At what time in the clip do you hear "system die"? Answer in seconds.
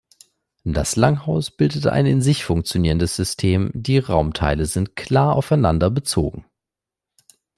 3.15-3.99